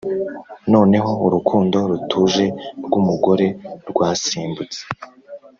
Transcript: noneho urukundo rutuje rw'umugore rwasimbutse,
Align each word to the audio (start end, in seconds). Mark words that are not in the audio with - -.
noneho 0.73 1.11
urukundo 1.25 1.77
rutuje 1.89 2.45
rw'umugore 2.85 3.47
rwasimbutse, 3.89 4.81